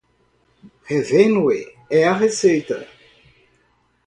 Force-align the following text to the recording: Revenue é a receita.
Revenue 0.89 1.61
é 1.87 2.05
a 2.07 2.13
receita. 2.23 2.87